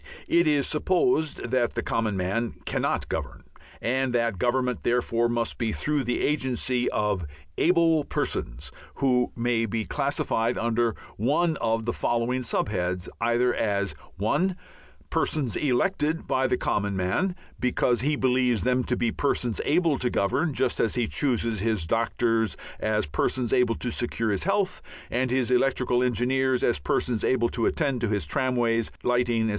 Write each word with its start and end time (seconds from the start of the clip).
It 0.27 0.47
is 0.47 0.65
supposed 0.65 1.51
that 1.51 1.75
the 1.75 1.83
common 1.83 2.17
man 2.17 2.55
cannot 2.65 3.07
govern, 3.07 3.43
and 3.79 4.13
that 4.15 4.39
government 4.39 4.81
therefore 4.81 5.29
must 5.29 5.59
be 5.59 5.71
through 5.71 6.05
the 6.05 6.21
agency 6.21 6.89
of 6.89 7.23
Able 7.59 8.03
Persons 8.05 8.71
who 8.95 9.31
may 9.35 9.67
be 9.67 9.85
classified 9.85 10.57
under 10.57 10.95
one 11.17 11.55
of 11.57 11.85
the 11.85 11.93
following 11.93 12.41
sub 12.41 12.69
heads, 12.69 13.09
either 13.21 13.53
as 13.53 13.93
(1) 14.17 14.55
persons 15.11 15.55
elected 15.55 16.25
by 16.25 16.47
the 16.47 16.57
common 16.57 16.95
man 16.97 17.35
because 17.59 18.01
he 18.01 18.15
believes 18.15 18.63
them 18.63 18.83
to 18.85 18.97
be 18.97 19.11
persons 19.11 19.61
able 19.65 19.99
to 19.99 20.09
govern 20.09 20.51
just 20.51 20.79
as 20.79 20.95
he 20.95 21.05
chooses 21.07 21.59
his 21.59 21.85
doctors 21.85 22.57
as 22.79 23.05
persons 23.05 23.53
able 23.53 23.75
to 23.75 23.91
secure 23.91 24.35
health, 24.37 24.81
and 25.11 25.29
his 25.29 25.51
electrical 25.51 26.01
engineers 26.01 26.63
as 26.63 26.79
persons 26.79 27.23
able 27.23 27.49
to 27.49 27.67
attend 27.67 28.01
to 28.01 28.07
his 28.09 28.25
tramways, 28.25 28.91
lighting, 29.03 29.43
etc. 29.43 29.49